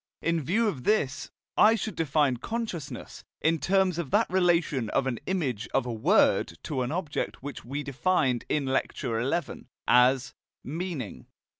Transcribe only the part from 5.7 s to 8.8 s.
of a word to an object which we defined, in